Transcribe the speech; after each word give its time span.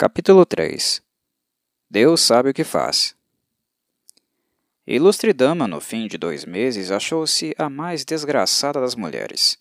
Capítulo 0.00 0.46
3 0.46 1.02
Deus 1.90 2.22
sabe 2.22 2.48
o 2.48 2.54
que 2.54 2.64
faz. 2.64 3.14
Ilustre 4.86 5.34
dama, 5.34 5.68
no 5.68 5.78
fim 5.78 6.08
de 6.08 6.16
dois 6.16 6.46
meses, 6.46 6.90
achou-se 6.90 7.54
a 7.58 7.68
mais 7.68 8.02
desgraçada 8.02 8.80
das 8.80 8.94
mulheres. 8.94 9.58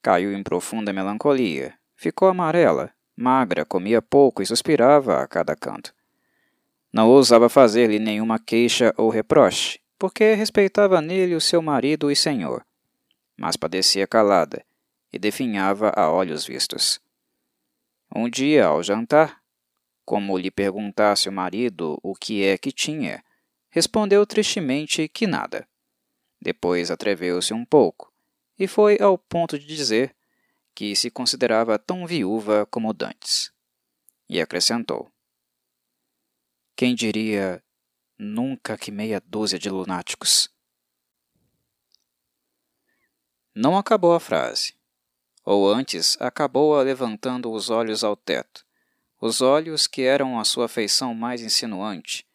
Caiu 0.00 0.32
em 0.32 0.40
profunda 0.44 0.92
melancolia, 0.92 1.74
ficou 1.96 2.28
amarela, 2.28 2.92
magra, 3.16 3.64
comia 3.64 4.00
pouco 4.00 4.40
e 4.40 4.46
suspirava 4.46 5.20
a 5.20 5.26
cada 5.26 5.56
canto. 5.56 5.92
Não 6.92 7.08
ousava 7.08 7.48
fazer-lhe 7.48 7.98
nenhuma 7.98 8.38
queixa 8.38 8.94
ou 8.96 9.10
reproche, 9.10 9.80
porque 9.98 10.34
respeitava 10.34 11.00
nele 11.00 11.34
o 11.34 11.40
seu 11.40 11.60
marido 11.60 12.08
e 12.08 12.14
senhor, 12.14 12.64
mas 13.36 13.56
padecia 13.56 14.06
calada 14.06 14.64
e 15.12 15.18
definhava 15.18 15.92
a 15.96 16.08
olhos 16.08 16.46
vistos. 16.46 17.00
Um 18.14 18.30
dia, 18.30 18.66
ao 18.66 18.80
jantar, 18.80 19.44
como 20.06 20.38
lhe 20.38 20.52
perguntasse 20.52 21.28
o 21.28 21.32
marido 21.32 21.98
o 22.00 22.14
que 22.14 22.44
é 22.44 22.56
que 22.56 22.70
tinha, 22.70 23.24
respondeu 23.68 24.24
tristemente 24.24 25.08
que 25.08 25.26
nada. 25.26 25.68
Depois 26.40 26.92
atreveu-se 26.92 27.52
um 27.52 27.64
pouco 27.64 28.12
e 28.56 28.68
foi 28.68 28.98
ao 29.00 29.18
ponto 29.18 29.58
de 29.58 29.66
dizer 29.66 30.14
que 30.76 30.94
se 30.94 31.10
considerava 31.10 31.76
tão 31.76 32.06
viúva 32.06 32.64
como 32.66 32.92
dantes. 32.92 33.52
E 34.28 34.40
acrescentou: 34.40 35.10
Quem 36.76 36.94
diria 36.94 37.62
nunca 38.16 38.78
que 38.78 38.92
meia 38.92 39.20
dúzia 39.20 39.58
de 39.58 39.68
lunáticos? 39.68 40.48
Não 43.52 43.76
acabou 43.76 44.14
a 44.14 44.20
frase, 44.20 44.74
ou 45.44 45.68
antes 45.68 46.16
acabou-a 46.20 46.82
levantando 46.82 47.50
os 47.50 47.70
olhos 47.70 48.04
ao 48.04 48.14
teto 48.14 48.65
os 49.20 49.40
olhos 49.40 49.86
que 49.86 50.02
eram 50.02 50.38
a 50.38 50.44
sua 50.44 50.68
feição 50.68 51.14
mais 51.14 51.42
insinuante, 51.42 52.26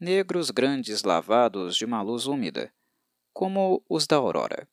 negros 0.00 0.50
grandes 0.50 1.02
lavados 1.02 1.76
de 1.76 1.84
uma 1.84 2.02
luz 2.02 2.26
úmida, 2.26 2.72
como 3.32 3.82
os 3.88 4.06
da 4.06 4.16
aurora. 4.16 4.68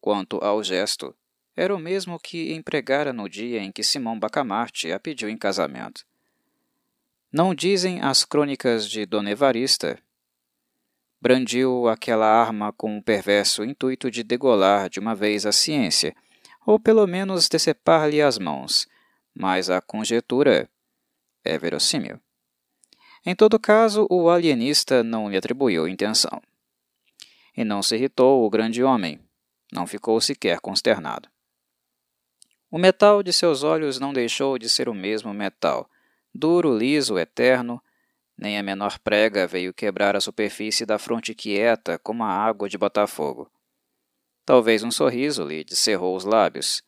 Quanto 0.00 0.38
ao 0.38 0.62
gesto, 0.62 1.14
era 1.56 1.74
o 1.74 1.78
mesmo 1.78 2.18
que 2.18 2.52
empregara 2.52 3.12
no 3.12 3.28
dia 3.28 3.62
em 3.62 3.70
que 3.70 3.82
Simão 3.82 4.18
Bacamarte 4.18 4.90
a 4.90 4.98
pediu 4.98 5.28
em 5.28 5.36
casamento. 5.36 6.04
Não 7.32 7.54
dizem 7.54 8.00
as 8.00 8.24
crônicas 8.24 8.88
de 8.88 9.06
Dona 9.06 9.30
Evarista. 9.30 9.98
Brandiu 11.20 11.88
aquela 11.88 12.26
arma 12.26 12.72
com 12.72 12.98
o 12.98 13.02
perverso 13.02 13.64
intuito 13.64 14.10
de 14.10 14.22
degolar 14.22 14.90
de 14.90 14.98
uma 14.98 15.14
vez 15.14 15.46
a 15.46 15.52
ciência, 15.52 16.14
ou 16.66 16.78
pelo 16.78 17.06
menos 17.06 17.48
decepar-lhe 17.48 18.20
as 18.20 18.38
mãos, 18.38 18.86
mas 19.34 19.70
a 19.70 19.80
conjetura 19.80 20.68
é 21.44 21.58
verossímil. 21.58 22.20
Em 23.24 23.34
todo 23.34 23.58
caso, 23.58 24.06
o 24.10 24.28
alienista 24.28 25.02
não 25.02 25.30
lhe 25.30 25.36
atribuiu 25.36 25.86
intenção. 25.86 26.42
E 27.56 27.64
não 27.64 27.82
se 27.82 27.94
irritou 27.94 28.44
o 28.44 28.50
grande 28.50 28.82
homem, 28.82 29.20
não 29.72 29.86
ficou 29.86 30.20
sequer 30.20 30.60
consternado. 30.60 31.28
O 32.70 32.78
metal 32.78 33.22
de 33.22 33.32
seus 33.32 33.62
olhos 33.62 34.00
não 34.00 34.12
deixou 34.12 34.58
de 34.58 34.68
ser 34.68 34.88
o 34.88 34.94
mesmo 34.94 35.32
metal, 35.32 35.88
duro, 36.34 36.76
liso, 36.76 37.18
eterno, 37.18 37.82
nem 38.36 38.58
a 38.58 38.62
menor 38.62 38.98
prega 38.98 39.46
veio 39.46 39.74
quebrar 39.74 40.16
a 40.16 40.20
superfície 40.20 40.86
da 40.86 40.98
fronte 40.98 41.34
quieta 41.34 41.98
como 41.98 42.24
a 42.24 42.28
água 42.28 42.68
de 42.68 42.78
Botafogo. 42.78 43.50
Talvez 44.44 44.82
um 44.82 44.90
sorriso 44.90 45.44
lhe 45.44 45.62
descerrou 45.62 46.16
os 46.16 46.24
lábios, 46.24 46.82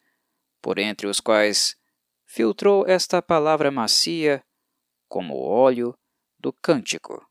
por 0.61 0.78
entre 0.78 1.06
os 1.06 1.20
quais 1.20 1.77
filtrou 2.34 2.84
esta 2.84 3.22
palavra 3.22 3.70
macia 3.70 4.42
como 5.08 5.34
o 5.34 5.46
óleo 5.46 5.96
do 6.36 6.52
cântico. 6.52 7.24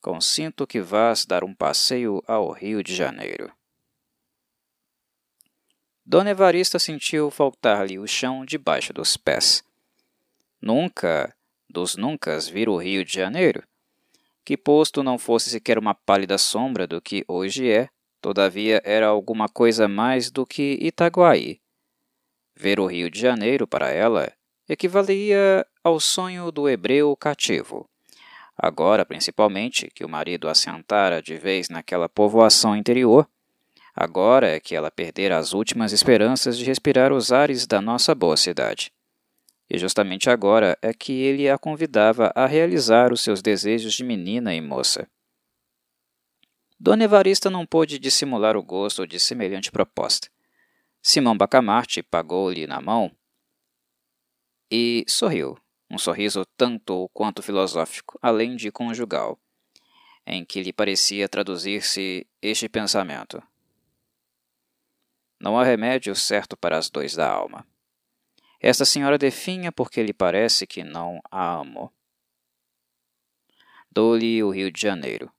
Consinto 0.00 0.66
que 0.66 0.80
vás 0.80 1.24
dar 1.24 1.44
um 1.44 1.54
passeio 1.54 2.20
ao 2.26 2.50
Rio 2.50 2.82
de 2.82 2.92
Janeiro. 2.92 3.52
Dona 6.04 6.30
Evarista 6.30 6.80
sentiu 6.80 7.30
faltar-lhe 7.30 7.96
o 7.96 8.08
chão 8.08 8.44
debaixo 8.44 8.92
dos 8.92 9.16
pés. 9.16 9.62
Nunca, 10.60 11.32
dos 11.70 11.94
nuncas, 11.94 12.48
vir 12.48 12.68
o 12.68 12.76
Rio 12.76 13.04
de 13.04 13.12
Janeiro, 13.12 13.62
que 14.44 14.56
posto 14.56 15.04
não 15.04 15.16
fosse 15.16 15.48
sequer 15.48 15.78
uma 15.78 15.94
pálida 15.94 16.36
sombra 16.38 16.88
do 16.88 17.00
que 17.00 17.24
hoje 17.28 17.70
é, 17.70 17.88
todavia 18.20 18.82
era 18.84 19.06
alguma 19.06 19.48
coisa 19.48 19.86
mais 19.86 20.28
do 20.28 20.44
que 20.44 20.76
Itaguaí, 20.80 21.60
Ver 22.56 22.80
o 22.80 22.86
Rio 22.86 23.10
de 23.10 23.20
Janeiro 23.20 23.66
para 23.66 23.90
ela 23.90 24.32
equivalia 24.68 25.66
ao 25.84 26.00
sonho 26.00 26.50
do 26.50 26.68
hebreu 26.68 27.14
cativo. 27.16 27.88
Agora, 28.56 29.04
principalmente, 29.04 29.90
que 29.94 30.04
o 30.04 30.08
marido 30.08 30.48
assentara 30.48 31.22
de 31.22 31.36
vez 31.36 31.68
naquela 31.68 32.08
povoação 32.08 32.74
interior, 32.74 33.28
agora 33.94 34.48
é 34.48 34.58
que 34.58 34.74
ela 34.74 34.90
perdera 34.90 35.36
as 35.36 35.52
últimas 35.52 35.92
esperanças 35.92 36.56
de 36.56 36.64
respirar 36.64 37.12
os 37.12 37.30
ares 37.30 37.66
da 37.66 37.82
nossa 37.82 38.14
boa 38.14 38.36
cidade. 38.36 38.90
E 39.68 39.76
justamente 39.78 40.30
agora 40.30 40.78
é 40.80 40.94
que 40.94 41.12
ele 41.12 41.50
a 41.50 41.58
convidava 41.58 42.32
a 42.34 42.46
realizar 42.46 43.12
os 43.12 43.20
seus 43.20 43.42
desejos 43.42 43.92
de 43.92 44.02
menina 44.02 44.54
e 44.54 44.60
moça. 44.60 45.06
Dona 46.78 47.04
Evarista 47.04 47.50
não 47.50 47.66
pôde 47.66 47.98
dissimular 47.98 48.56
o 48.56 48.62
gosto 48.62 49.06
de 49.06 49.20
semelhante 49.20 49.70
proposta. 49.70 50.28
Simão 51.08 51.36
Bacamarte 51.36 52.02
pagou-lhe 52.02 52.66
na 52.66 52.80
mão 52.80 53.16
e 54.68 55.04
sorriu, 55.06 55.56
um 55.88 55.96
sorriso 55.96 56.44
tanto 56.56 57.08
quanto 57.14 57.44
filosófico, 57.44 58.18
além 58.20 58.56
de 58.56 58.72
conjugal, 58.72 59.38
em 60.26 60.44
que 60.44 60.60
lhe 60.60 60.72
parecia 60.72 61.28
traduzir-se 61.28 62.26
este 62.42 62.68
pensamento. 62.68 63.40
Não 65.38 65.56
há 65.56 65.62
remédio 65.62 66.12
certo 66.16 66.56
para 66.56 66.76
as 66.76 66.90
dores 66.90 67.14
da 67.14 67.30
alma. 67.30 67.64
Esta 68.60 68.84
senhora 68.84 69.16
definha 69.16 69.70
porque 69.70 70.02
lhe 70.02 70.12
parece 70.12 70.66
que 70.66 70.82
não 70.82 71.20
a 71.30 71.54
amo. 71.54 71.94
Dou-lhe 73.88 74.42
o 74.42 74.50
Rio 74.50 74.72
de 74.72 74.80
Janeiro 74.82 75.32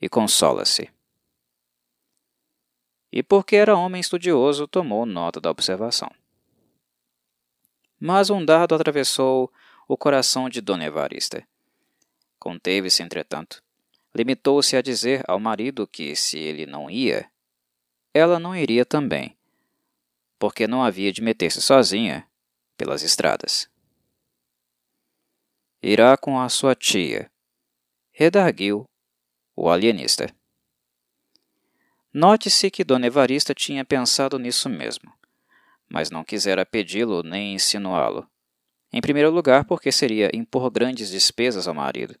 e 0.00 0.08
consola-se 0.08 0.88
e 3.12 3.22
porque 3.22 3.56
era 3.56 3.76
homem 3.76 4.00
estudioso, 4.00 4.66
tomou 4.66 5.04
nota 5.04 5.40
da 5.40 5.50
observação. 5.50 6.10
Mas 8.00 8.30
um 8.30 8.44
dardo 8.44 8.74
atravessou 8.74 9.52
o 9.86 9.96
coração 9.96 10.48
de 10.48 10.60
Dona 10.60 10.86
Evarista. 10.86 11.46
Conteve-se, 12.38 13.02
entretanto. 13.02 13.62
Limitou-se 14.14 14.76
a 14.76 14.82
dizer 14.82 15.22
ao 15.28 15.38
marido 15.38 15.86
que, 15.86 16.16
se 16.16 16.38
ele 16.38 16.66
não 16.66 16.90
ia, 16.90 17.30
ela 18.14 18.38
não 18.38 18.56
iria 18.56 18.84
também, 18.84 19.36
porque 20.38 20.66
não 20.66 20.82
havia 20.82 21.12
de 21.12 21.22
meter-se 21.22 21.62
sozinha 21.62 22.26
pelas 22.76 23.02
estradas. 23.02 23.70
Irá 25.82 26.16
com 26.16 26.38
a 26.38 26.48
sua 26.48 26.74
tia, 26.74 27.30
redarguiu 28.12 28.84
o 29.56 29.68
alienista. 29.70 30.34
Note-se 32.14 32.70
que 32.70 32.84
Dona 32.84 33.06
Evarista 33.06 33.54
tinha 33.54 33.84
pensado 33.84 34.38
nisso 34.38 34.68
mesmo, 34.68 35.10
mas 35.88 36.10
não 36.10 36.22
quisera 36.22 36.66
pedi-lo 36.66 37.22
nem 37.22 37.54
insinuá-lo. 37.54 38.28
Em 38.92 39.00
primeiro 39.00 39.30
lugar, 39.30 39.64
porque 39.64 39.90
seria 39.90 40.30
impor 40.34 40.70
grandes 40.70 41.10
despesas 41.10 41.66
ao 41.66 41.74
marido. 41.74 42.14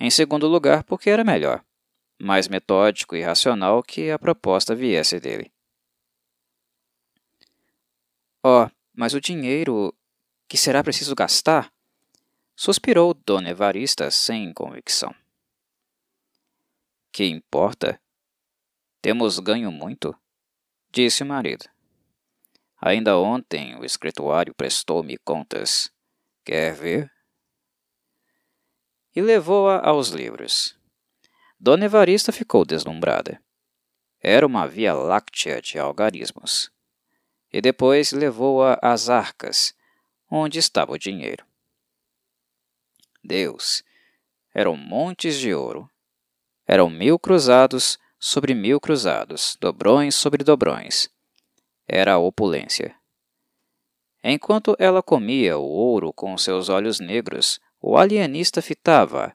Em 0.00 0.08
segundo 0.10 0.46
lugar, 0.46 0.82
porque 0.82 1.10
era 1.10 1.22
melhor, 1.22 1.62
mais 2.18 2.48
metódico 2.48 3.14
e 3.14 3.22
racional 3.22 3.82
que 3.82 4.10
a 4.10 4.18
proposta 4.18 4.74
viesse 4.74 5.20
dele. 5.20 5.52
Oh, 8.42 8.66
mas 8.94 9.12
o 9.12 9.20
dinheiro 9.20 9.94
que 10.48 10.56
será 10.56 10.82
preciso 10.82 11.14
gastar? 11.14 11.70
Suspirou 12.56 13.12
Dona 13.12 13.50
Evarista 13.50 14.10
sem 14.10 14.54
convicção. 14.54 15.14
Que 17.12 17.26
importa? 17.26 18.00
Temos 19.00 19.38
ganho 19.38 19.70
muito, 19.70 20.14
disse 20.90 21.22
o 21.22 21.26
marido. 21.26 21.66
Ainda 22.80 23.16
ontem 23.16 23.76
o 23.76 23.84
escrituário 23.84 24.54
prestou-me 24.54 25.16
contas. 25.18 25.92
Quer 26.44 26.74
ver? 26.74 27.12
E 29.14 29.20
levou-a 29.20 29.86
aos 29.86 30.08
livros. 30.08 30.76
Dona 31.58 31.84
Evarista 31.84 32.32
ficou 32.32 32.64
deslumbrada. 32.64 33.42
Era 34.20 34.46
uma 34.46 34.66
via 34.66 34.92
láctea 34.92 35.60
de 35.60 35.78
algarismos. 35.78 36.70
E 37.52 37.60
depois 37.60 38.12
levou-a 38.12 38.78
às 38.82 39.08
arcas, 39.08 39.74
onde 40.30 40.58
estava 40.58 40.92
o 40.92 40.98
dinheiro. 40.98 41.46
Deus! 43.24 43.84
Eram 44.54 44.76
montes 44.76 45.38
de 45.38 45.54
ouro. 45.54 45.88
Eram 46.66 46.90
mil 46.90 47.18
cruzados 47.18 47.98
sobre 48.18 48.54
mil 48.54 48.80
cruzados, 48.80 49.56
dobrões 49.60 50.14
sobre 50.14 50.42
dobrões. 50.42 51.08
Era 51.86 52.14
a 52.14 52.18
opulência. 52.18 52.94
Enquanto 54.22 54.74
ela 54.78 55.02
comia 55.02 55.56
o 55.56 55.64
ouro 55.64 56.12
com 56.12 56.36
seus 56.36 56.68
olhos 56.68 56.98
negros, 56.98 57.60
o 57.80 57.96
alienista 57.96 58.60
fitava 58.60 59.34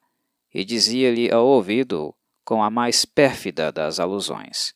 e 0.53 0.65
dizia-lhe 0.65 1.31
ao 1.31 1.45
ouvido 1.45 2.13
com 2.43 2.61
a 2.61 2.69
mais 2.69 3.05
pérfida 3.05 3.71
das 3.71 3.99
alusões. 3.99 4.75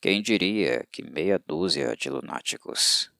Quem 0.00 0.20
diria 0.20 0.86
que 0.92 1.02
meia 1.02 1.38
dúzia 1.38 1.96
de 1.96 2.10
lunáticos? 2.10 3.10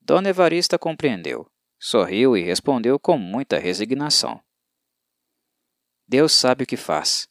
Dona 0.00 0.28
Evarista 0.28 0.78
compreendeu, 0.78 1.50
sorriu 1.78 2.36
e 2.36 2.42
respondeu 2.42 2.98
com 2.98 3.16
muita 3.16 3.58
resignação. 3.58 4.42
Deus 6.10 6.32
sabe 6.32 6.64
o 6.64 6.66
que 6.66 6.76
faz. 6.76 7.28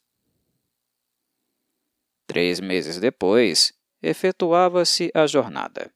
Três 2.26 2.60
meses 2.60 2.98
depois, 2.98 3.74
efetuava-se 4.02 5.10
a 5.12 5.26
jornada. 5.26 5.92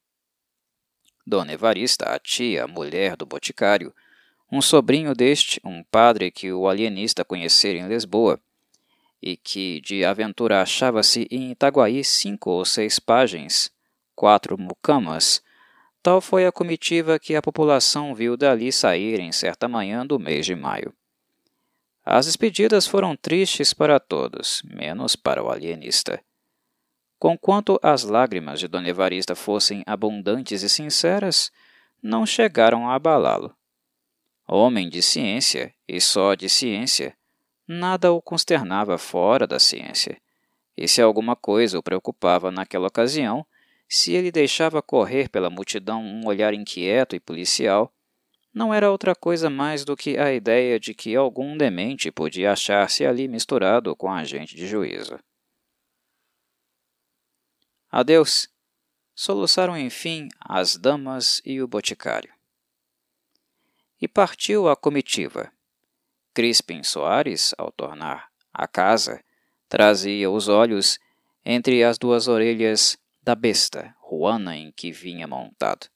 Dona 1.26 1.54
Evarista, 1.54 2.10
a 2.10 2.18
tia, 2.18 2.66
mulher 2.66 3.16
do 3.16 3.24
boticário, 3.24 3.94
um 4.52 4.60
sobrinho 4.60 5.14
deste, 5.14 5.58
um 5.64 5.82
padre 5.82 6.30
que 6.30 6.52
o 6.52 6.68
alienista 6.68 7.24
conhecera 7.24 7.78
em 7.78 7.88
Lisboa, 7.88 8.38
e 9.22 9.34
que 9.34 9.80
de 9.80 10.04
aventura 10.04 10.60
achava-se 10.60 11.26
em 11.30 11.52
Itaguaí 11.52 12.04
cinco 12.04 12.50
ou 12.50 12.66
seis 12.66 12.98
páginas, 12.98 13.70
quatro 14.14 14.58
mucamas, 14.58 15.42
tal 16.02 16.20
foi 16.20 16.44
a 16.44 16.52
comitiva 16.52 17.18
que 17.18 17.34
a 17.34 17.40
população 17.40 18.14
viu 18.14 18.36
dali 18.36 18.70
sair 18.70 19.20
em 19.20 19.32
certa 19.32 19.66
manhã 19.66 20.06
do 20.06 20.18
mês 20.18 20.44
de 20.44 20.54
maio. 20.54 20.94
As 22.04 22.26
despedidas 22.26 22.86
foram 22.86 23.16
tristes 23.16 23.72
para 23.72 23.98
todos, 23.98 24.62
menos 24.62 25.16
para 25.16 25.42
o 25.42 25.50
alienista. 25.50 26.22
Conquanto 27.18 27.80
as 27.82 28.02
lágrimas 28.02 28.60
de 28.60 28.68
Dona 28.68 28.90
Evarista 28.90 29.34
fossem 29.34 29.82
abundantes 29.86 30.62
e 30.62 30.68
sinceras, 30.68 31.50
não 32.02 32.26
chegaram 32.26 32.86
a 32.86 32.94
abalá-lo. 32.94 33.56
Homem 34.46 34.90
de 34.90 35.00
ciência, 35.00 35.74
e 35.88 35.98
só 35.98 36.34
de 36.34 36.50
ciência, 36.50 37.16
nada 37.66 38.12
o 38.12 38.20
consternava 38.20 38.98
fora 38.98 39.46
da 39.46 39.58
ciência. 39.58 40.20
E 40.76 40.86
se 40.86 41.00
alguma 41.00 41.34
coisa 41.34 41.78
o 41.78 41.82
preocupava 41.82 42.50
naquela 42.50 42.88
ocasião, 42.88 43.46
se 43.88 44.12
ele 44.12 44.30
deixava 44.30 44.82
correr 44.82 45.30
pela 45.30 45.48
multidão 45.48 46.02
um 46.02 46.26
olhar 46.26 46.52
inquieto 46.52 47.16
e 47.16 47.20
policial, 47.20 47.93
não 48.54 48.72
era 48.72 48.90
outra 48.90 49.16
coisa 49.16 49.50
mais 49.50 49.84
do 49.84 49.96
que 49.96 50.16
a 50.16 50.32
ideia 50.32 50.78
de 50.78 50.94
que 50.94 51.16
algum 51.16 51.56
demente 51.56 52.12
podia 52.12 52.52
achar-se 52.52 53.04
ali 53.04 53.26
misturado 53.26 53.96
com 53.96 54.10
a 54.10 54.22
gente 54.22 54.54
de 54.54 54.68
juízo. 54.68 55.18
Adeus! 57.90 58.48
Soluçaram 59.16 59.76
enfim 59.76 60.28
as 60.40 60.76
damas 60.76 61.40
e 61.44 61.60
o 61.60 61.68
boticário. 61.68 62.32
E 64.00 64.08
partiu 64.08 64.68
a 64.68 64.76
comitiva. 64.76 65.52
Crispim 66.32 66.82
Soares, 66.82 67.54
ao 67.56 67.70
tornar 67.70 68.28
à 68.52 68.66
casa, 68.66 69.22
trazia 69.68 70.28
os 70.30 70.48
olhos 70.48 70.98
entre 71.44 71.84
as 71.84 71.96
duas 71.96 72.26
orelhas 72.26 72.98
da 73.22 73.36
besta, 73.36 73.94
Juana, 74.10 74.56
em 74.56 74.72
que 74.72 74.90
vinha 74.90 75.28
montado. 75.28 75.93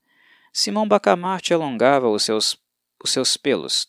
Simão 0.61 0.89
Bacamarte 0.89 1.55
alongava 1.55 2.09
os 2.09 2.25
seus, 2.25 2.61
os 3.01 3.13
seus 3.13 3.37
pelos, 3.37 3.87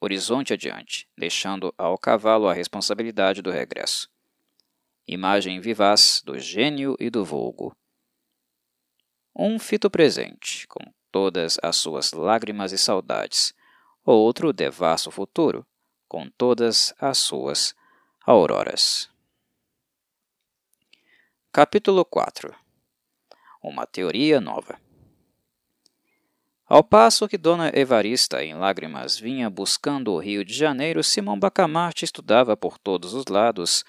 horizonte 0.00 0.54
adiante, 0.54 1.06
deixando 1.14 1.70
ao 1.76 1.98
cavalo 1.98 2.48
a 2.48 2.54
responsabilidade 2.54 3.42
do 3.42 3.50
regresso 3.50 4.08
imagem 5.06 5.60
vivaz 5.60 6.22
do 6.24 6.38
gênio 6.38 6.96
e 6.98 7.10
do 7.10 7.26
vulgo. 7.26 7.76
Um 9.36 9.58
fito 9.58 9.90
presente, 9.90 10.66
com 10.66 10.80
todas 11.12 11.58
as 11.62 11.76
suas 11.76 12.10
lágrimas 12.14 12.72
e 12.72 12.78
saudades, 12.78 13.52
outro 14.02 14.54
devasso 14.54 15.10
futuro, 15.10 15.66
com 16.08 16.30
todas 16.30 16.94
as 16.98 17.18
suas 17.18 17.74
auroras. 18.24 19.10
Capítulo 21.52 22.02
4 22.02 22.56
Uma 23.62 23.86
teoria 23.86 24.40
nova. 24.40 24.85
Ao 26.68 26.82
passo 26.82 27.28
que 27.28 27.38
Dona 27.38 27.70
Evarista, 27.72 28.42
em 28.42 28.52
lágrimas, 28.52 29.16
vinha 29.16 29.48
buscando 29.48 30.12
o 30.12 30.18
Rio 30.18 30.44
de 30.44 30.52
Janeiro, 30.52 31.00
Simão 31.04 31.38
Bacamarte 31.38 32.04
estudava 32.04 32.56
por 32.56 32.76
todos 32.76 33.14
os 33.14 33.26
lados 33.26 33.84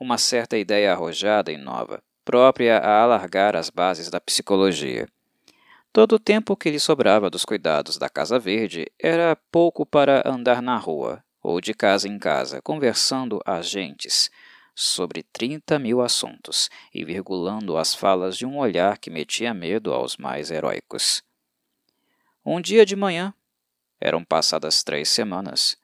uma 0.00 0.18
certa 0.18 0.58
ideia 0.58 0.92
arrojada 0.92 1.52
e 1.52 1.56
nova, 1.56 2.02
própria 2.24 2.78
a 2.78 3.00
alargar 3.00 3.54
as 3.54 3.70
bases 3.70 4.10
da 4.10 4.20
psicologia. 4.20 5.08
Todo 5.92 6.16
o 6.16 6.18
tempo 6.18 6.56
que 6.56 6.68
lhe 6.68 6.80
sobrava 6.80 7.30
dos 7.30 7.44
cuidados 7.44 7.96
da 7.96 8.08
Casa 8.08 8.40
Verde 8.40 8.90
era 8.98 9.38
pouco 9.52 9.86
para 9.86 10.28
andar 10.28 10.60
na 10.60 10.76
rua, 10.76 11.22
ou 11.40 11.60
de 11.60 11.72
casa 11.72 12.08
em 12.08 12.18
casa, 12.18 12.60
conversando 12.60 13.40
a 13.46 13.62
gentes 13.62 14.32
sobre 14.74 15.22
trinta 15.22 15.78
mil 15.78 16.02
assuntos 16.02 16.68
e 16.92 17.04
virgulando 17.04 17.76
as 17.76 17.94
falas 17.94 18.36
de 18.36 18.44
um 18.44 18.58
olhar 18.58 18.98
que 18.98 19.10
metia 19.10 19.54
medo 19.54 19.94
aos 19.94 20.16
mais 20.16 20.50
heróicos. 20.50 21.24
Um 22.48 22.60
dia 22.60 22.86
de 22.86 22.94
manhã, 22.94 23.34
eram 24.00 24.24
passadas 24.24 24.84
três 24.84 25.08
semanas, 25.08 25.76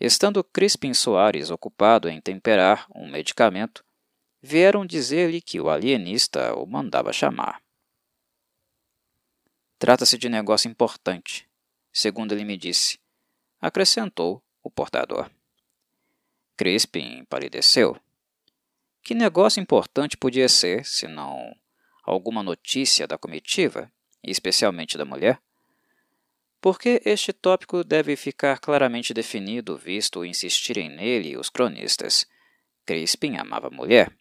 Estando 0.00 0.42
Crispim 0.42 0.94
Soares 0.94 1.50
ocupado 1.50 2.08
em 2.08 2.18
temperar 2.18 2.86
um 2.96 3.06
medicamento, 3.10 3.84
vieram 4.40 4.86
dizer-lhe 4.86 5.42
que 5.42 5.60
o 5.60 5.68
alienista 5.68 6.54
o 6.54 6.66
mandava 6.66 7.12
chamar. 7.12 7.62
Trata-se 9.78 10.16
de 10.16 10.30
negócio 10.30 10.66
importante, 10.66 11.46
segundo 11.92 12.32
ele 12.32 12.46
me 12.46 12.56
disse, 12.56 12.98
acrescentou 13.60 14.42
o 14.62 14.70
portador. 14.70 15.30
Crispim 16.56 17.26
palideceu. 17.26 18.00
Que 19.02 19.12
negócio 19.14 19.60
importante 19.60 20.16
podia 20.16 20.48
ser, 20.48 20.86
se 20.86 21.06
não 21.06 21.54
alguma 22.02 22.42
notícia 22.42 23.06
da 23.06 23.18
comitiva, 23.18 23.92
especialmente 24.22 24.96
da 24.96 25.04
mulher? 25.04 25.38
Porque 26.62 27.02
este 27.04 27.32
tópico 27.32 27.82
deve 27.82 28.14
ficar 28.14 28.60
claramente 28.60 29.12
definido, 29.12 29.76
visto 29.76 30.24
insistirem 30.24 30.88
nele 30.88 31.36
os 31.36 31.50
cronistas. 31.50 32.24
Crispim 32.86 33.36
amava 33.36 33.68
mulher, 33.68 34.16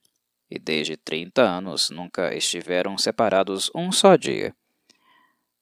e 0.49 0.57
desde 0.57 0.97
trinta 0.97 1.43
anos 1.43 1.91
nunca 1.91 2.35
estiveram 2.35 2.97
separados 2.97 3.69
um 3.75 3.91
só 3.91 4.15
dia. 4.15 4.55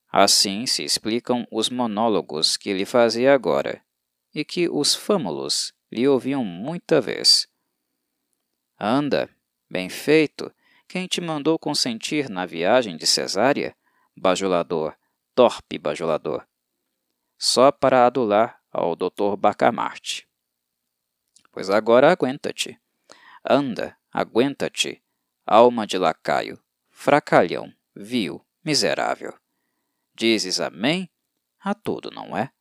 Assim 0.09 0.65
se 0.65 0.81
explicam 0.81 1.45
os 1.51 1.69
monólogos 1.69 2.55
que 2.55 2.69
ele 2.69 2.85
fazia 2.85 3.33
agora, 3.33 3.81
e 4.33 4.45
que 4.45 4.69
os 4.69 4.95
fâmulos 4.95 5.73
lhe 5.91 6.07
ouviam 6.07 6.45
muita 6.45 7.01
vez. 7.01 7.45
Anda, 8.79 9.29
bem 9.69 9.89
feito, 9.89 10.49
quem 10.87 11.07
te 11.07 11.19
mandou 11.19 11.59
consentir 11.59 12.29
na 12.29 12.45
viagem 12.45 12.95
de 12.95 13.05
Cesária? 13.05 13.75
Bajulador, 14.15 14.95
torpe 15.35 15.77
bajulador 15.77 16.47
só 17.39 17.71
para 17.71 18.05
adular 18.05 18.61
ao 18.69 18.97
Dr. 18.97 19.37
Bacamarte. 19.37 20.27
Pois 21.53 21.69
agora 21.69 22.11
aguenta-te. 22.11 22.77
Anda, 23.49 23.97
aguenta-te, 24.11 25.01
alma 25.45 25.87
de 25.87 25.97
lacaio, 25.97 26.61
fracalhão, 26.89 27.73
vil, 27.95 28.45
miserável. 28.63 29.33
Dizes 30.13 30.59
amém 30.59 31.09
a 31.61 31.73
tudo, 31.73 32.11
não 32.11 32.35
é? 32.35 32.51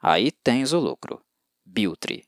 Aí 0.00 0.30
tens 0.30 0.72
o 0.72 0.78
lucro. 0.78 1.20
Biltre. 1.64 2.24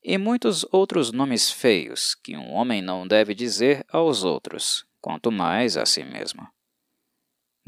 E 0.00 0.16
muitos 0.16 0.64
outros 0.70 1.10
nomes 1.10 1.50
feios 1.50 2.14
que 2.14 2.36
um 2.36 2.52
homem 2.52 2.80
não 2.80 3.08
deve 3.08 3.34
dizer 3.34 3.84
aos 3.88 4.22
outros, 4.22 4.86
quanto 5.00 5.32
mais 5.32 5.76
a 5.76 5.84
si 5.84 6.04
mesmo. 6.04 6.48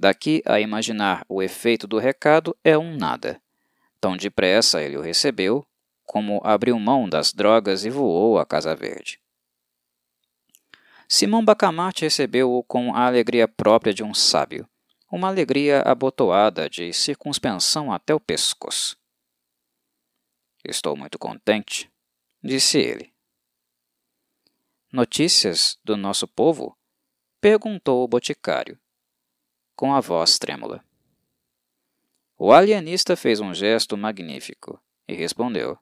Daqui 0.00 0.44
a 0.46 0.60
imaginar 0.60 1.26
o 1.28 1.42
efeito 1.42 1.88
do 1.88 1.98
recado 1.98 2.56
é 2.62 2.78
um 2.78 2.96
nada. 2.96 3.42
Tão 4.00 4.16
depressa 4.16 4.80
ele 4.80 4.96
o 4.96 5.00
recebeu, 5.00 5.66
como 6.06 6.40
abriu 6.44 6.78
mão 6.78 7.08
das 7.08 7.32
drogas 7.32 7.84
e 7.84 7.90
voou 7.90 8.38
à 8.38 8.46
Casa 8.46 8.76
Verde. 8.76 9.20
Simão 11.08 11.44
Bacamarte 11.44 12.02
recebeu-o 12.02 12.62
com 12.62 12.94
a 12.94 13.06
alegria 13.06 13.48
própria 13.48 13.92
de 13.92 14.04
um 14.04 14.14
sábio, 14.14 14.68
uma 15.10 15.26
alegria 15.26 15.80
abotoada 15.80 16.70
de 16.70 16.92
circunspensão 16.92 17.90
até 17.90 18.14
o 18.14 18.20
pescoço. 18.20 18.96
Estou 20.64 20.96
muito 20.96 21.18
contente, 21.18 21.90
disse 22.40 22.78
ele. 22.78 23.12
Notícias 24.92 25.76
do 25.82 25.96
nosso 25.96 26.28
povo? 26.28 26.78
perguntou 27.40 28.04
o 28.04 28.08
boticário 28.08 28.78
com 29.78 29.94
a 29.94 30.00
voz 30.00 30.40
trêmula. 30.40 30.84
O 32.36 32.52
alienista 32.52 33.14
fez 33.14 33.38
um 33.38 33.54
gesto 33.54 33.96
magnífico 33.96 34.82
e 35.06 35.14
respondeu: 35.14 35.78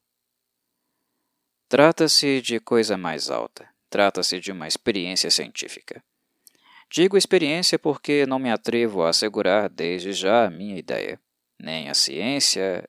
Trata-se 1.66 2.42
de 2.42 2.60
coisa 2.60 2.98
mais 2.98 3.30
alta. 3.30 3.66
Trata-se 3.88 4.38
de 4.38 4.52
uma 4.52 4.68
experiência 4.68 5.30
científica. 5.30 6.04
Digo 6.90 7.16
experiência 7.16 7.78
porque 7.78 8.26
não 8.26 8.38
me 8.38 8.50
atrevo 8.50 9.02
a 9.02 9.08
assegurar 9.08 9.70
desde 9.70 10.12
já 10.12 10.44
a 10.44 10.50
minha 10.50 10.76
ideia. 10.76 11.18
Nem 11.58 11.88
a 11.88 11.94
ciência 11.94 12.86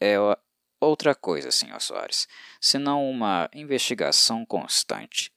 é 0.00 0.16
outra 0.80 1.14
coisa, 1.14 1.52
Sr. 1.52 1.80
Soares, 1.80 2.26
senão 2.60 3.08
uma 3.08 3.48
investigação 3.54 4.44
constante. 4.44 5.33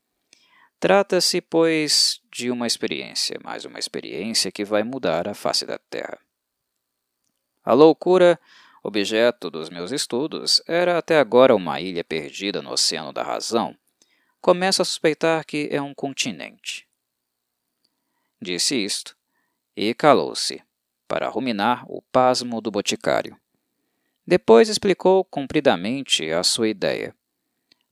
Trata-se, 0.79 1.41
pois, 1.41 2.21
de 2.31 2.51
uma 2.51 2.67
experiência, 2.67 3.39
mas 3.43 3.65
uma 3.65 3.79
experiência 3.79 4.51
que 4.51 4.63
vai 4.63 4.83
mudar 4.83 5.27
a 5.27 5.33
face 5.33 5.65
da 5.65 5.79
Terra. 5.79 6.19
A 7.65 7.73
loucura, 7.73 8.39
objeto 8.83 9.49
dos 9.49 9.69
meus 9.69 9.91
estudos, 9.91 10.61
era 10.67 10.97
até 10.97 11.17
agora 11.17 11.55
uma 11.55 11.81
ilha 11.81 12.03
perdida 12.03 12.61
no 12.61 12.71
oceano 12.71 13.11
da 13.11 13.23
razão. 13.23 13.75
Começo 14.39 14.81
a 14.81 14.85
suspeitar 14.85 15.43
que 15.45 15.67
é 15.71 15.81
um 15.81 15.95
continente. 15.95 16.87
Disse 18.39 18.75
isto 18.75 19.17
e 19.75 19.95
calou-se, 19.95 20.63
para 21.07 21.27
ruminar 21.27 21.85
o 21.89 22.03
pasmo 22.03 22.61
do 22.61 22.69
boticário. 22.69 23.35
Depois 24.25 24.69
explicou 24.69 25.25
compridamente 25.25 26.29
a 26.31 26.43
sua 26.43 26.69
ideia. 26.69 27.15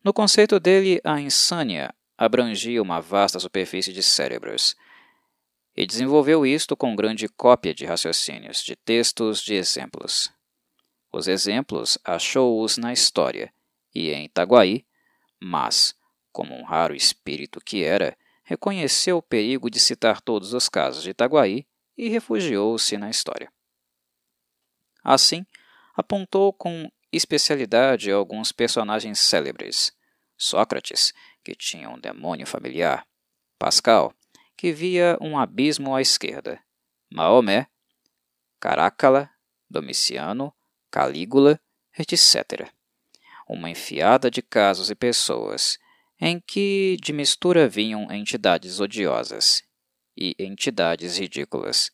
No 0.03 0.13
conceito 0.13 0.59
dele, 0.59 1.01
a 1.03 1.19
insânia 1.19 1.93
abrangia 2.17 2.81
uma 2.81 3.01
vasta 3.01 3.39
superfície 3.39 3.91
de 3.91 4.01
cérebros, 4.01 4.75
e 5.75 5.85
desenvolveu 5.85 6.45
isto 6.45 6.75
com 6.75 6.95
grande 6.95 7.27
cópia 7.27 7.73
de 7.73 7.85
raciocínios, 7.85 8.63
de 8.63 8.75
textos, 8.75 9.41
de 9.41 9.55
exemplos. 9.55 10.31
Os 11.11 11.27
exemplos 11.27 11.97
achou-os 12.03 12.77
na 12.77 12.93
história 12.93 13.53
e 13.93 14.11
em 14.11 14.25
Itaguaí, 14.25 14.85
mas, 15.39 15.93
como 16.31 16.55
um 16.55 16.63
raro 16.63 16.95
espírito 16.95 17.59
que 17.59 17.83
era, 17.83 18.17
reconheceu 18.43 19.17
o 19.17 19.21
perigo 19.21 19.69
de 19.69 19.79
citar 19.79 20.21
todos 20.21 20.53
os 20.53 20.69
casos 20.69 21.03
de 21.03 21.09
Itaguaí 21.09 21.65
e 21.97 22.09
refugiou-se 22.09 22.97
na 22.97 23.09
história. 23.09 23.51
Assim, 25.03 25.45
apontou 25.95 26.51
com 26.53 26.89
especialidade 27.11 28.11
alguns 28.11 28.51
personagens 28.51 29.19
célebres: 29.19 29.93
Sócrates, 30.37 31.13
que 31.45 31.53
tinha 31.53 31.87
um 31.91 31.99
demônio 31.99 32.47
familiar, 32.47 33.05
Pascal, 33.59 34.11
que 34.57 34.73
via 34.73 35.15
um 35.21 35.37
abismo 35.37 35.95
à 35.95 36.01
esquerda, 36.01 36.59
Maomé, 37.07 37.67
Carácala, 38.59 39.29
Domiciano, 39.69 40.51
Calígula, 40.89 41.59
etc. 41.97 42.67
Uma 43.47 43.69
enfiada 43.69 44.31
de 44.31 44.41
casos 44.41 44.89
e 44.89 44.95
pessoas, 44.95 45.77
em 46.19 46.39
que 46.39 46.97
de 46.99 47.13
mistura 47.13 47.69
vinham 47.69 48.11
entidades 48.11 48.79
odiosas 48.79 49.63
e 50.17 50.35
entidades 50.39 51.17
ridículas. 51.17 51.91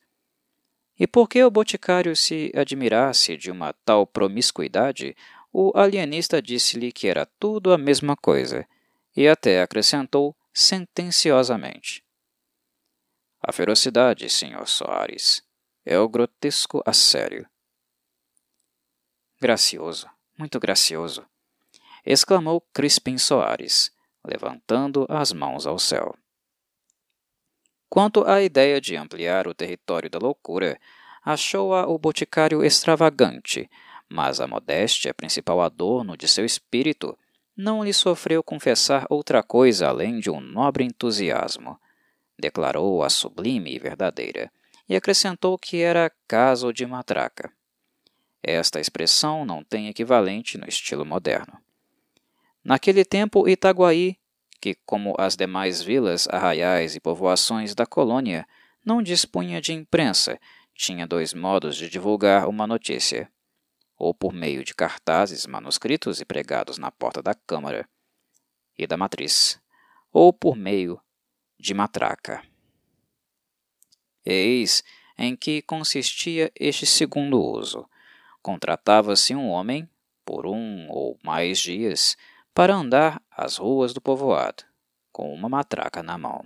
E 0.98 1.06
porque 1.06 1.44
o 1.44 1.52
boticário 1.52 2.16
se 2.16 2.54
admirasse 2.56 3.36
de 3.36 3.52
uma 3.52 3.74
tal 3.84 4.08
promiscuidade, 4.08 5.14
o 5.52 5.74
alienista 5.76 6.42
disse-lhe 6.42 6.92
que 6.92 7.08
era 7.08 7.26
tudo 7.38 7.74
a 7.74 7.78
mesma 7.78 8.16
coisa 8.16 8.66
e 9.16 9.28
até 9.28 9.62
acrescentou 9.62 10.36
sentenciosamente: 10.54 12.04
A 13.42 13.52
ferocidade, 13.52 14.30
Sr. 14.30 14.68
Soares, 14.68 15.44
é 15.86 15.98
o 15.98 16.08
grotesco 16.08 16.82
a 16.86 16.94
sério. 16.94 17.48
Gracioso, 19.40 20.08
muito 20.38 20.60
gracioso, 20.60 21.26
exclamou 22.06 22.62
Crispim 22.74 23.18
Soares, 23.18 23.92
levantando 24.24 25.06
as 25.10 25.32
mãos 25.32 25.66
ao 25.66 25.80
céu. 25.80 26.16
Quanto 27.90 28.24
à 28.24 28.42
ideia 28.42 28.80
de 28.80 28.96
ampliar 28.96 29.48
o 29.48 29.54
território 29.54 30.10
da 30.10 30.18
loucura, 30.18 30.80
achou-a 31.24 31.88
o 31.88 31.98
boticário 31.98 32.64
extravagante, 32.64 33.70
mas 34.08 34.40
a 34.40 34.48
modéstia, 34.48 35.14
principal 35.14 35.60
adorno 35.62 36.16
de 36.16 36.28
seu 36.28 36.46
espírito, 36.46 37.18
não 37.56 37.84
lhe 37.84 37.94
sofreu 37.94 38.44
confessar 38.44 39.06
outra 39.10 39.44
coisa 39.44 39.88
além 39.88 40.20
de 40.20 40.30
um 40.30 40.40
nobre 40.40 40.84
entusiasmo. 40.84 41.80
Declarou-a 42.40 43.10
sublime 43.10 43.76
e 43.76 43.80
verdadeira, 43.80 44.52
e 44.88 44.96
acrescentou 44.96 45.58
que 45.58 45.82
era 45.82 46.12
caso 46.28 46.74
de 46.74 46.86
matraca. 46.86 47.52
Esta 48.42 48.80
expressão 48.80 49.46
não 49.46 49.64
tem 49.64 49.88
equivalente 49.88 50.58
no 50.58 50.68
estilo 50.68 51.06
moderno. 51.06 51.60
Naquele 52.64 53.06
tempo, 53.06 53.48
Itaguaí, 53.48 54.18
que, 54.60 54.76
como 54.86 55.16
as 55.18 55.36
demais 55.36 55.82
vilas, 55.82 56.28
arraiais 56.30 56.96
e 56.96 57.00
povoações 57.00 57.76
da 57.76 57.86
colônia, 57.86 58.48
não 58.84 59.02
dispunha 59.02 59.62
de 59.62 59.74
imprensa, 59.74 60.40
tinha 60.74 61.06
dois 61.06 61.34
modos 61.34 61.76
de 61.76 61.90
divulgar 61.90 62.48
uma 62.48 62.66
notícia 62.66 63.30
ou 64.02 64.16
por 64.16 64.34
meio 64.34 64.64
de 64.64 64.74
cartazes 64.74 65.46
manuscritos 65.46 66.20
e 66.20 66.26
pregados 66.26 66.80
na 66.80 66.90
porta 66.90 67.22
da 67.22 67.36
Câmara 67.36 67.88
e 68.76 68.88
da 68.88 68.98
Matriz, 68.98 69.62
ou 70.12 70.34
por 70.34 70.56
meio 70.56 71.00
de 71.60 71.72
matraca. 71.76 72.42
Eis 74.26 74.84
em 75.16 75.36
que 75.36 75.62
consistia 75.62 76.52
este 76.56 76.84
segundo 76.84 77.40
uso. 77.40 77.88
Contratava-se 78.42 79.36
um 79.36 79.50
homem, 79.50 79.88
por 80.26 80.48
um 80.48 80.90
ou 80.90 81.16
mais 81.24 81.60
dias, 81.60 82.18
para 82.56 82.74
andar 82.74 83.22
as 83.30 83.58
ruas 83.58 83.94
do 83.94 84.02
povoado, 84.02 84.64
com 85.12 85.32
uma 85.32 85.48
matraca 85.48 86.02
na 86.02 86.18
mão. 86.18 86.44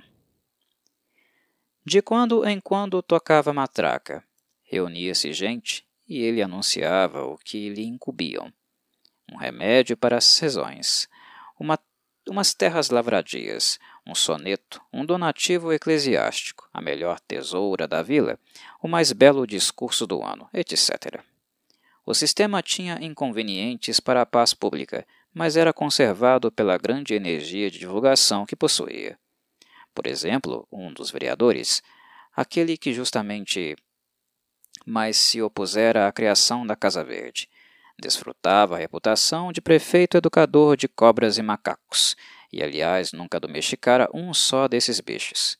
De 1.85 2.01
quando 2.01 2.45
em 2.45 2.59
quando 2.59 3.01
tocava 3.01 3.53
matraca, 3.53 4.25
reunia-se 4.61 5.31
gente 5.31 5.87
e 6.07 6.21
ele 6.21 6.41
anunciava 6.41 7.23
o 7.23 7.37
que 7.37 7.69
lhe 7.69 7.85
incumbiam. 7.85 8.51
Um 9.31 9.37
remédio 9.37 9.97
para 9.97 10.17
as 10.17 10.25
sezões, 10.25 11.07
uma, 11.59 11.79
umas 12.27 12.53
terras 12.53 12.89
lavradias, 12.89 13.79
um 14.05 14.13
soneto, 14.13 14.81
um 14.93 15.05
donativo 15.05 15.73
eclesiástico, 15.73 16.69
a 16.71 16.81
melhor 16.81 17.19
tesoura 17.19 17.87
da 17.87 18.03
vila, 18.03 18.39
o 18.81 18.87
mais 18.87 19.11
belo 19.11 19.47
discurso 19.47 20.05
do 20.05 20.21
ano, 20.21 20.47
etc. 20.53 21.23
O 22.05 22.13
sistema 22.13 22.61
tinha 22.61 22.99
inconvenientes 23.01 23.99
para 23.99 24.21
a 24.21 24.25
paz 24.25 24.53
pública, 24.53 25.07
mas 25.33 25.57
era 25.57 25.73
conservado 25.73 26.51
pela 26.51 26.77
grande 26.77 27.15
energia 27.15 27.69
de 27.71 27.79
divulgação 27.79 28.45
que 28.45 28.55
possuía. 28.55 29.17
Por 29.93 30.05
exemplo, 30.05 30.67
um 30.71 30.93
dos 30.93 31.09
vereadores, 31.09 31.81
aquele 32.35 32.77
que 32.77 32.93
justamente 32.93 33.75
mas 34.85 35.17
se 35.17 35.41
opusera 35.41 36.07
à 36.07 36.11
criação 36.11 36.65
da 36.65 36.75
Casa 36.75 37.03
Verde. 37.03 37.49
Desfrutava 37.97 38.75
a 38.75 38.77
reputação 38.77 39.51
de 39.51 39.61
prefeito 39.61 40.17
educador 40.17 40.77
de 40.77 40.87
cobras 40.87 41.37
e 41.37 41.41
macacos, 41.41 42.15
e 42.51 42.61
aliás 42.61 43.11
nunca 43.11 43.39
domesticara 43.39 44.07
um 44.13 44.33
só 44.33 44.67
desses 44.67 44.99
bichos. 44.99 45.57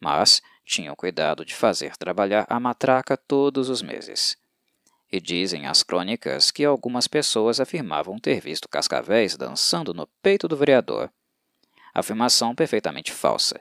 Mas 0.00 0.42
tinha 0.64 0.92
o 0.92 0.96
cuidado 0.96 1.44
de 1.44 1.54
fazer 1.54 1.96
trabalhar 1.96 2.46
a 2.48 2.58
matraca 2.58 3.16
todos 3.16 3.68
os 3.68 3.80
meses. 3.80 4.36
E 5.10 5.20
dizem 5.20 5.66
as 5.66 5.82
crônicas 5.82 6.50
que 6.50 6.64
algumas 6.64 7.08
pessoas 7.08 7.60
afirmavam 7.60 8.18
ter 8.18 8.40
visto 8.40 8.68
cascavéis 8.68 9.36
dançando 9.36 9.94
no 9.94 10.06
peito 10.22 10.46
do 10.46 10.56
vereador. 10.56 11.10
Afirmação 11.94 12.54
perfeitamente 12.54 13.12
falsa, 13.12 13.60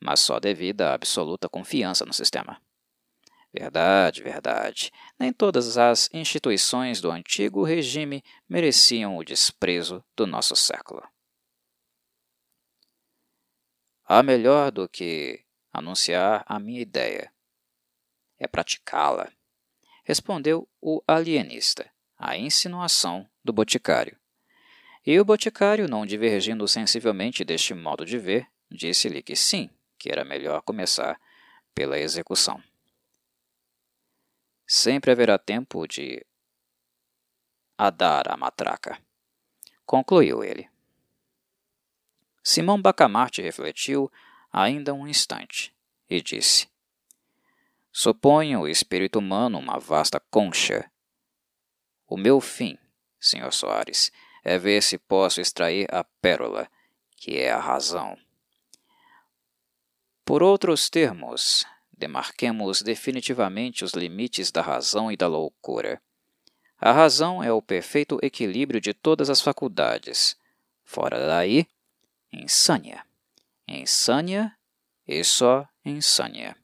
mas 0.00 0.20
só 0.20 0.40
devida 0.40 0.90
à 0.90 0.94
absoluta 0.94 1.48
confiança 1.48 2.04
no 2.04 2.12
sistema. 2.12 2.60
Verdade, 3.52 4.22
verdade. 4.22 4.92
Nem 5.18 5.32
todas 5.32 5.78
as 5.78 6.10
instituições 6.12 7.00
do 7.00 7.10
antigo 7.10 7.64
regime 7.64 8.22
mereciam 8.48 9.16
o 9.16 9.24
desprezo 9.24 10.04
do 10.14 10.26
nosso 10.26 10.54
século. 10.54 11.02
Há 14.04 14.22
melhor 14.22 14.70
do 14.70 14.88
que 14.88 15.44
anunciar 15.72 16.44
a 16.46 16.58
minha 16.58 16.80
ideia. 16.80 17.32
É 18.38 18.46
praticá-la, 18.46 19.30
respondeu 20.04 20.68
o 20.80 21.02
alienista, 21.06 21.90
a 22.16 22.36
insinuação 22.36 23.28
do 23.44 23.52
boticário. 23.52 24.18
E 25.04 25.18
o 25.18 25.24
boticário, 25.24 25.88
não 25.88 26.06
divergindo 26.06 26.66
sensivelmente 26.68 27.44
deste 27.44 27.74
modo 27.74 28.04
de 28.04 28.18
ver, 28.18 28.46
disse-lhe 28.70 29.22
que 29.22 29.34
sim, 29.34 29.70
que 29.98 30.10
era 30.10 30.24
melhor 30.24 30.62
começar 30.62 31.18
pela 31.74 31.98
execução. 31.98 32.62
Sempre 34.70 35.12
haverá 35.12 35.38
tempo 35.38 35.88
de 35.88 36.22
adar 37.78 38.30
a 38.30 38.36
matraca, 38.36 39.00
concluiu 39.86 40.44
ele. 40.44 40.68
Simão 42.44 42.80
Bacamarte 42.80 43.40
refletiu 43.40 44.12
ainda 44.52 44.92
um 44.92 45.08
instante 45.08 45.74
e 46.06 46.20
disse: 46.20 46.68
Suponho 47.90 48.60
o 48.60 48.68
espírito 48.68 49.20
humano 49.20 49.58
uma 49.58 49.78
vasta 49.78 50.20
concha. 50.30 50.90
O 52.06 52.18
meu 52.18 52.38
fim, 52.38 52.76
Sr. 53.18 53.50
Soares, 53.50 54.12
é 54.44 54.58
ver 54.58 54.82
se 54.82 54.98
posso 54.98 55.40
extrair 55.40 55.88
a 55.90 56.04
pérola, 56.04 56.70
que 57.16 57.38
é 57.38 57.50
a 57.50 57.58
razão. 57.58 58.18
Por 60.26 60.42
outros 60.42 60.90
termos, 60.90 61.64
demarquemos 61.98 62.80
definitivamente 62.80 63.84
os 63.84 63.92
limites 63.92 64.50
da 64.50 64.62
razão 64.62 65.10
e 65.10 65.16
da 65.16 65.26
loucura. 65.26 66.00
A 66.80 66.92
razão 66.92 67.42
é 67.42 67.52
o 67.52 67.60
perfeito 67.60 68.18
equilíbrio 68.22 68.80
de 68.80 68.94
todas 68.94 69.28
as 69.28 69.40
faculdades. 69.40 70.36
Fora 70.84 71.26
daí, 71.26 71.66
insânia. 72.32 73.04
Insânia 73.66 74.56
e 75.06 75.24
só 75.24 75.68
insânia. 75.84 76.56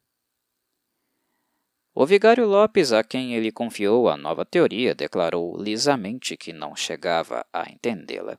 O 1.92 2.06
vigário 2.06 2.46
Lopes, 2.46 2.92
a 2.92 3.04
quem 3.04 3.34
ele 3.34 3.52
confiou 3.52 4.08
a 4.08 4.16
nova 4.16 4.44
teoria, 4.44 4.94
declarou 4.94 5.56
lisamente 5.60 6.36
que 6.36 6.52
não 6.52 6.74
chegava 6.74 7.46
a 7.52 7.70
entendê-la, 7.70 8.38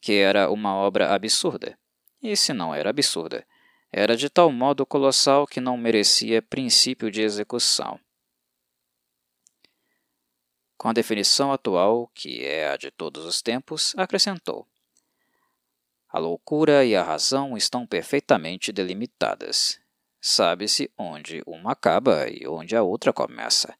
que 0.00 0.14
era 0.14 0.50
uma 0.50 0.74
obra 0.74 1.14
absurda. 1.14 1.78
E 2.22 2.36
se 2.36 2.52
não 2.52 2.74
era 2.74 2.90
absurda, 2.90 3.46
era 3.92 4.16
de 4.16 4.30
tal 4.30 4.50
modo 4.50 4.86
colossal 4.86 5.46
que 5.46 5.60
não 5.60 5.76
merecia 5.76 6.40
princípio 6.40 7.10
de 7.10 7.20
execução. 7.20 8.00
Com 10.78 10.88
a 10.88 10.92
definição 10.94 11.52
atual, 11.52 12.10
que 12.14 12.44
é 12.44 12.70
a 12.70 12.76
de 12.78 12.90
todos 12.90 13.26
os 13.26 13.42
tempos, 13.42 13.94
acrescentou: 13.96 14.66
A 16.08 16.18
loucura 16.18 16.84
e 16.86 16.96
a 16.96 17.02
razão 17.04 17.54
estão 17.54 17.86
perfeitamente 17.86 18.72
delimitadas. 18.72 19.78
Sabe-se 20.20 20.90
onde 20.96 21.42
uma 21.46 21.72
acaba 21.72 22.28
e 22.28 22.46
onde 22.46 22.74
a 22.74 22.82
outra 22.82 23.12
começa. 23.12 23.76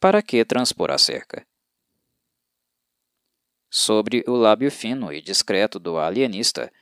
Para 0.00 0.22
que 0.22 0.44
transpor 0.44 0.90
a 0.90 0.98
cerca? 0.98 1.46
Sobre 3.70 4.24
o 4.26 4.32
lábio 4.32 4.70
fino 4.70 5.12
e 5.12 5.20
discreto 5.20 5.78
do 5.78 5.98
alienista, 5.98 6.72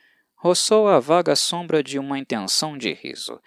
roçou 0.45 0.87
a 0.87 0.99
vaga 0.99 1.35
sombra 1.35 1.81
de 1.81 1.97
uma 1.97 2.19
intenção 2.19 2.77
de 2.77 2.93
riso, 2.93 3.41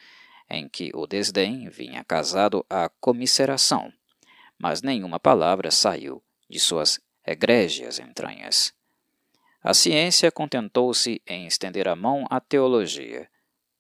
em 0.51 0.69
que 0.69 0.91
o 0.93 1.07
desdém 1.07 1.69
vinha 1.69 2.03
casado 2.03 2.67
à 2.69 2.89
comisseração, 2.89 3.93
mas 4.59 4.83
nenhuma 4.83 5.21
palavra 5.21 5.71
saiu 5.71 6.21
de 6.51 6.59
suas 6.59 6.99
egrégias 7.25 8.01
entranhas. 8.01 8.75
A 9.63 9.73
ciência 9.73 10.33
contentou-se 10.33 11.23
em 11.25 11.47
estender 11.47 11.87
a 11.87 11.95
mão 11.95 12.27
à 12.29 12.41
teologia, 12.41 13.31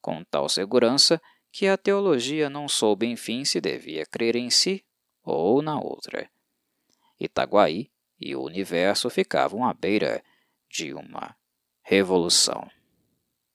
com 0.00 0.22
tal 0.22 0.48
segurança 0.48 1.20
que 1.50 1.66
a 1.66 1.76
teologia 1.76 2.48
não 2.48 2.68
soube 2.68 3.04
enfim 3.04 3.44
se 3.44 3.60
devia 3.60 4.06
crer 4.06 4.36
em 4.36 4.48
si 4.48 4.84
ou 5.24 5.60
na 5.60 5.76
outra. 5.76 6.30
Itaguaí 7.18 7.90
e 8.20 8.36
o 8.36 8.44
universo 8.44 9.10
ficavam 9.10 9.64
à 9.64 9.74
beira 9.74 10.22
de 10.70 10.94
uma 10.94 11.34
revolução. 11.82 12.77